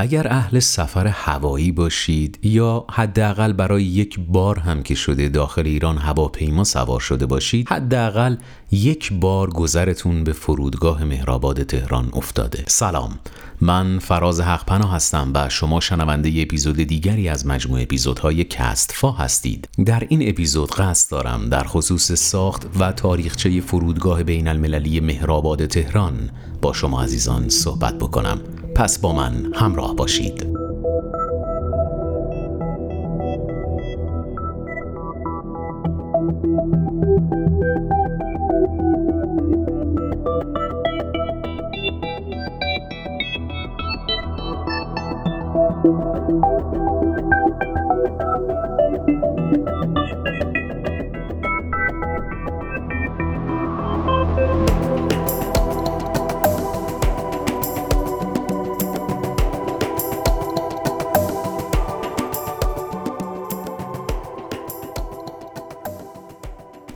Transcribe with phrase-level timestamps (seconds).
[0.00, 5.98] اگر اهل سفر هوایی باشید یا حداقل برای یک بار هم که شده داخل ایران
[5.98, 8.36] هواپیما سوار شده باشید حداقل
[8.70, 12.64] یک بار گذرتون به فرودگاه مهرآباد تهران افتاده.
[12.66, 13.18] سلام.
[13.60, 19.68] من فراز حقپنا هستم و شما شنونده اپیزود دیگری از مجموع اپیزودهای کستفا هستید.
[19.84, 26.30] در این اپیزود قصد دارم در خصوص ساخت و تاریخچه فرودگاه بین المللی مهرآباد تهران
[26.62, 28.40] با شما عزیزان صحبت بکنم.
[28.78, 30.58] پس با من همراه باشید.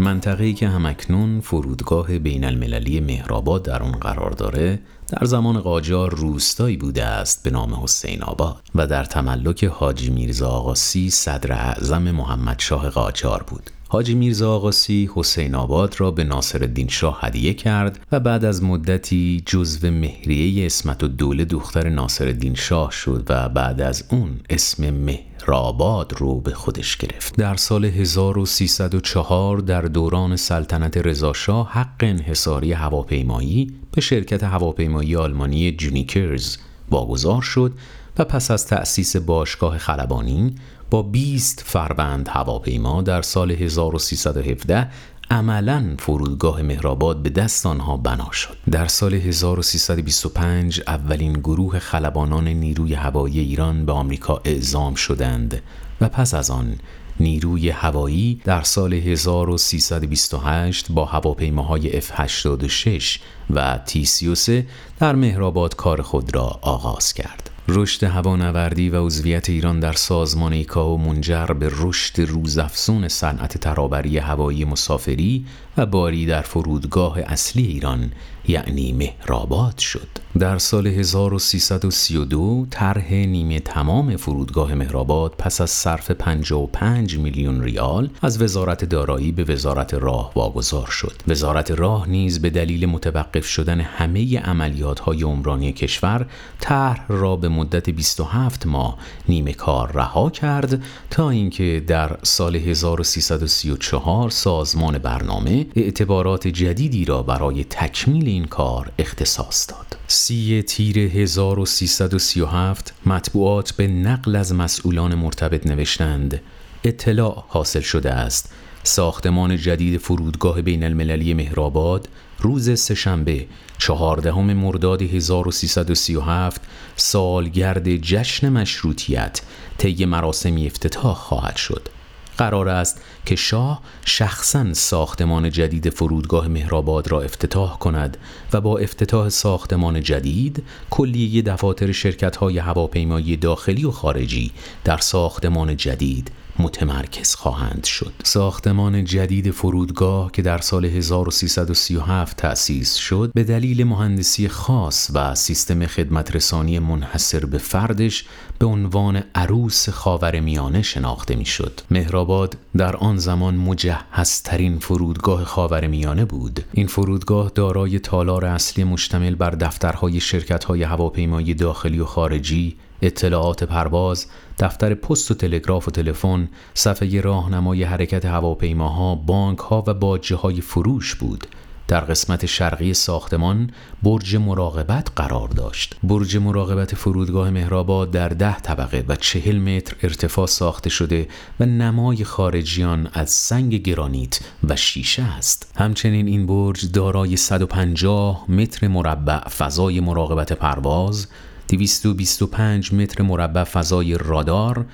[0.00, 6.76] منطقه‌ای که همکنون فرودگاه بین المللی مهرآباد در آن قرار داره در زمان قاجار روستایی
[6.76, 12.58] بوده است به نام حسین آباد و در تملک حاجی میرزا آقاسی صدر اعظم محمد
[12.58, 13.70] شاه قاجار بود.
[13.90, 18.62] حاجی میرزا آقاسی حسین آباد را به ناصر الدین شاه هدیه کرد و بعد از
[18.62, 24.40] مدتی جزو مهریه اسمت و دوله دختر ناصر الدین شاه شد و بعد از اون
[24.50, 27.36] اسم مهرآباد رو به خودش گرفت.
[27.36, 36.56] در سال 1304 در دوران سلطنت رضاشاه حق انحصاری هواپیمایی به شرکت هواپیمایی آلمانی جونیکرز
[36.90, 37.72] واگذار شد
[38.18, 40.54] و پس از تأسیس باشگاه خلبانی
[40.90, 44.88] با 20 فروند هواپیما در سال 1317
[45.30, 52.94] عملا فرودگاه مهرآباد به دست آنها بنا شد در سال 1325 اولین گروه خلبانان نیروی
[52.94, 55.62] هوایی ایران به آمریکا اعزام شدند
[56.00, 56.78] و پس از آن
[57.20, 63.18] نیروی هوایی در سال 1328 با هواپیماهای F86
[63.50, 64.50] و T33
[64.98, 67.47] در مهرآباد کار خود را آغاز کرد.
[67.70, 74.64] رشد هوانوردی و عضویت ایران در سازمان ایکاو منجر به رشد روزافزون صنعت ترابری هوایی
[74.64, 75.46] مسافری
[75.78, 78.12] و باری در فرودگاه اصلی ایران
[78.48, 80.08] یعنی مهرآباد شد.
[80.38, 88.42] در سال 1332 طرح نیمه تمام فرودگاه مهرآباد پس از صرف 55 میلیون ریال از
[88.42, 91.12] وزارت دارایی به وزارت راه واگذار شد.
[91.28, 96.26] وزارت راه نیز به دلیل متوقف شدن همه عملیات های عمرانی کشور
[96.60, 104.30] طرح را به مدت 27 ماه نیمه کار رها کرد تا اینکه در سال 1334
[104.30, 109.96] سازمان برنامه اعتبارات جدیدی را برای تکمیل این کار اختصاص داد.
[110.06, 116.40] سی تیر 1337 مطبوعات به نقل از مسئولان مرتبط نوشتند.
[116.84, 118.52] اطلاع حاصل شده است.
[118.82, 122.08] ساختمان جدید فرودگاه بین المللی مهرآباد
[122.40, 123.46] روز سهشنبه
[123.78, 126.60] چهاردهم مرداد 1337
[126.96, 129.40] سالگرد جشن مشروطیت
[129.78, 131.88] طی مراسمی افتتاح خواهد شد.
[132.38, 138.16] قرار است که شاه شخصا ساختمان جدید فرودگاه مهرآباد را افتتاح کند
[138.52, 144.52] و با افتتاح ساختمان جدید کلیه دفاتر شرکت های هواپیمایی داخلی و خارجی
[144.84, 153.30] در ساختمان جدید متمرکز خواهند شد ساختمان جدید فرودگاه که در سال 1337 تأسیس شد
[153.34, 158.24] به دلیل مهندسی خاص و سیستم خدمت رسانی منحصر به فردش
[158.58, 161.80] به عنوان عروس خاورمیانه شناخته می‌شد.
[161.90, 166.64] مهرآباد در آن زمان مجهزترین فرودگاه خاورمیانه بود.
[166.72, 174.26] این فرودگاه دارای تالار اصلی مشتمل بر دفترهای شرکت‌های هواپیمایی داخلی و خارجی اطلاعات پرواز،
[174.58, 181.14] دفتر پست و تلگراف و تلفن، صفحه راهنمای حرکت هواپیماها، بانکها و باجه های فروش
[181.14, 181.46] بود.
[181.88, 183.70] در قسمت شرقی ساختمان
[184.02, 185.96] برج مراقبت قرار داشت.
[186.02, 191.28] برج مراقبت فرودگاه مهرآباد در ده طبقه و چهل متر ارتفاع ساخته شده
[191.60, 195.72] و نمای خارجیان از سنگ گرانیت و شیشه است.
[195.76, 201.28] همچنین این برج دارای 150 متر مربع فضای مراقبت پرواز،
[201.68, 204.86] 225 متر مربع فضای رادار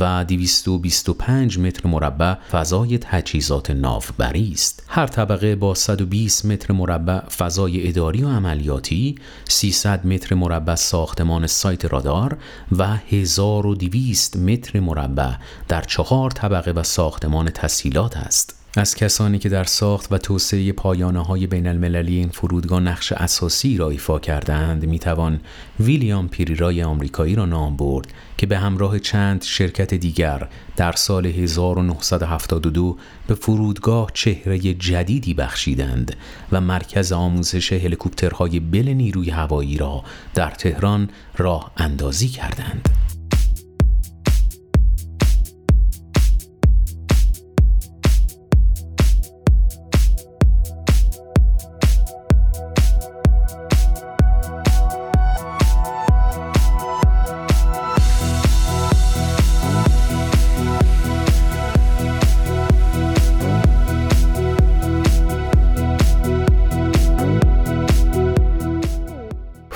[0.00, 4.82] و 225 متر مربع فضای تجهیزات ناوبری است.
[4.88, 9.14] هر طبقه با 120 متر مربع فضای اداری و عملیاتی،
[9.48, 12.38] 300 متر مربع ساختمان سایت رادار
[12.78, 15.32] و 1200 متر مربع
[15.68, 18.63] در چهار طبقه و ساختمان تسهیلات است.
[18.76, 23.76] از کسانی که در ساخت و توسعه پایانه های بین المللی این فرودگاه نقش اساسی
[23.76, 25.40] را ایفا کردند می‌توان
[25.80, 28.06] ویلیام پیریرای آمریکایی را نام برد
[28.38, 36.16] که به همراه چند شرکت دیگر در سال 1972 به فرودگاه چهره جدیدی بخشیدند
[36.52, 40.04] و مرکز آموزش هلیکوپترهای بل نیروی هوایی را
[40.34, 43.03] در تهران راه اندازی کردند.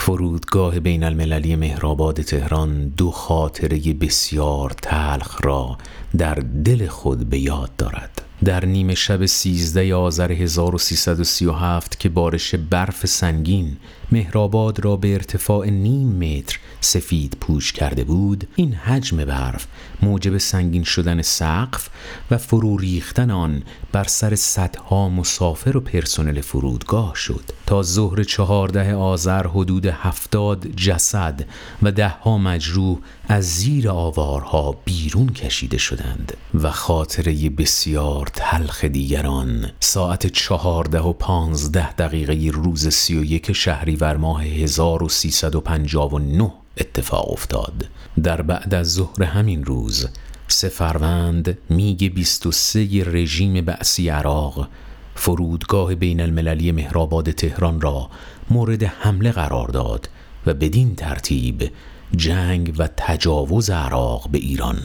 [0.09, 5.79] فرودگاه بین المللی مهرآباد تهران دو خاطره بسیار تلخ را
[6.19, 6.35] در
[6.65, 8.23] دل خود به یاد دارد.
[8.45, 13.77] در نیمه شب 13 آذر 1337 که بارش برف سنگین
[14.13, 19.67] مهرآباد را به ارتفاع نیم متر سفید پوش کرده بود این حجم برف
[20.03, 21.89] موجب سنگین شدن سقف
[22.31, 23.63] و فرو ریختن آن
[23.93, 27.45] بر سر صدها مسافر و پرسنل فرودگاه شد.
[27.67, 31.47] تا ظهر چهارده آذر حدود هفتاد جسد
[31.83, 39.71] و دهها مجروح از زیر آوارها بیرون کشیده شدند و خاطره بسیار تلخ دیگران.
[39.81, 43.53] ساعت چهارده و پانزده دقیقه روز سی و یک
[43.99, 47.89] شهریور ماه 1359 اتفاق افتاد.
[48.23, 50.09] در بعد از ظهر همین روز
[50.49, 54.69] سه فروند میگ 23 رژیم بعثی عراق
[55.15, 58.11] فرودگاه بین المللی مهرآباد تهران را
[58.51, 60.09] مورد حمله قرار داد
[60.47, 61.71] و بدین ترتیب
[62.17, 64.79] جنگ و تجاوز عراق به ایران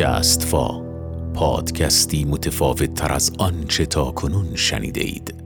[0.01, 0.81] کستفا
[1.33, 5.40] پادکستی متفاوت تر از آنچه تا کنون شنیده اید.